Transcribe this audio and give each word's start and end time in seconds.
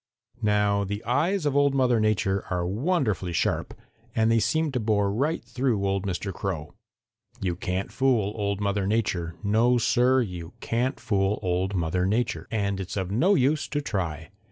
"Now 0.41 0.83
the 0.83 1.03
eyes 1.03 1.45
of 1.45 1.55
Old 1.55 1.75
Mother 1.75 1.99
Nature 1.99 2.43
are 2.49 2.65
wonderfully 2.65 3.33
sharp 3.33 3.75
and 4.15 4.31
they 4.31 4.39
seemed 4.39 4.73
to 4.73 4.79
bore 4.79 5.13
right 5.13 5.45
through 5.45 5.85
old 5.85 6.07
Mr. 6.07 6.33
Crow. 6.33 6.73
You 7.39 7.55
can't 7.55 7.91
fool 7.91 8.33
Old 8.35 8.59
Mother 8.59 8.87
Nature. 8.87 9.35
No, 9.43 9.77
Sir, 9.77 10.21
you 10.21 10.53
can't 10.59 10.99
fool 10.99 11.37
Old 11.43 11.75
Mother 11.75 12.07
Nature, 12.07 12.47
and 12.49 12.79
it's 12.79 12.97
of 12.97 13.11
no 13.11 13.35
use 13.35 13.67
to 13.67 13.79
try. 13.79 14.31